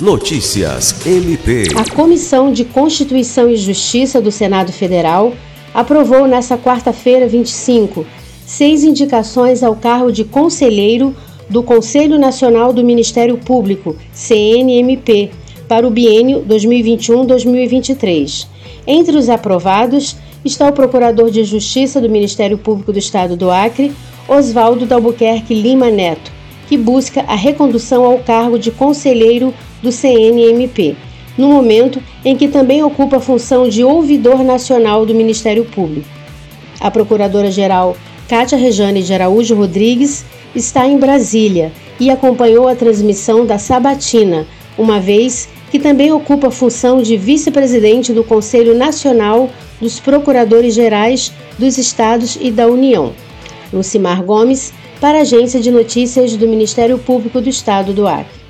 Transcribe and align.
Notícias 0.00 1.04
MP. 1.04 1.64
A 1.74 1.92
Comissão 1.92 2.52
de 2.52 2.64
Constituição 2.64 3.50
e 3.50 3.56
Justiça 3.56 4.20
do 4.20 4.30
Senado 4.30 4.70
Federal 4.70 5.32
aprovou 5.74 6.28
nesta 6.28 6.56
quarta-feira, 6.56 7.26
25, 7.26 8.06
seis 8.46 8.84
indicações 8.84 9.64
ao 9.64 9.74
cargo 9.74 10.12
de 10.12 10.22
conselheiro 10.22 11.16
do 11.50 11.64
Conselho 11.64 12.16
Nacional 12.16 12.72
do 12.72 12.84
Ministério 12.84 13.38
Público, 13.38 13.96
CNMP, 14.12 15.32
para 15.66 15.84
o 15.84 15.90
biênio 15.90 16.44
2021-2023. 16.48 18.46
Entre 18.86 19.16
os 19.16 19.28
aprovados 19.28 20.14
está 20.44 20.68
o 20.68 20.72
Procurador 20.72 21.28
de 21.28 21.42
Justiça 21.42 22.00
do 22.00 22.08
Ministério 22.08 22.56
Público 22.56 22.92
do 22.92 23.00
Estado 23.00 23.36
do 23.36 23.50
Acre, 23.50 23.92
Oswaldo 24.28 24.86
Dalbuquerque 24.86 25.54
Lima 25.54 25.90
Neto, 25.90 26.30
que 26.68 26.76
busca 26.78 27.22
a 27.22 27.34
recondução 27.34 28.04
ao 28.04 28.18
cargo 28.20 28.56
de 28.56 28.70
conselheiro 28.70 29.52
do 29.82 29.92
CNMP, 29.92 30.96
no 31.36 31.48
momento 31.48 32.02
em 32.24 32.36
que 32.36 32.48
também 32.48 32.82
ocupa 32.82 33.18
a 33.18 33.20
função 33.20 33.68
de 33.68 33.84
ouvidor 33.84 34.42
nacional 34.42 35.06
do 35.06 35.14
Ministério 35.14 35.64
Público. 35.64 36.08
A 36.80 36.90
Procuradora-Geral 36.90 37.96
Cátia 38.28 38.58
Rejane 38.58 39.02
de 39.02 39.14
Araújo 39.14 39.54
Rodrigues 39.54 40.24
está 40.54 40.86
em 40.86 40.98
Brasília 40.98 41.72
e 41.98 42.10
acompanhou 42.10 42.68
a 42.68 42.74
transmissão 42.74 43.46
da 43.46 43.58
Sabatina, 43.58 44.46
uma 44.76 45.00
vez 45.00 45.48
que 45.70 45.78
também 45.78 46.12
ocupa 46.12 46.48
a 46.48 46.50
função 46.50 47.00
de 47.02 47.16
vice-presidente 47.16 48.12
do 48.12 48.22
Conselho 48.22 48.76
Nacional 48.76 49.50
dos 49.80 49.98
Procuradores 49.98 50.74
Gerais 50.74 51.32
dos 51.58 51.78
Estados 51.78 52.38
e 52.40 52.50
da 52.50 52.66
União. 52.66 53.12
Lucimar 53.72 54.22
Gomes, 54.22 54.72
para 55.00 55.18
a 55.18 55.22
Agência 55.22 55.60
de 55.60 55.70
Notícias 55.70 56.36
do 56.36 56.48
Ministério 56.48 56.98
Público 56.98 57.40
do 57.40 57.48
Estado 57.48 57.92
do 57.92 58.06
Acre. 58.06 58.47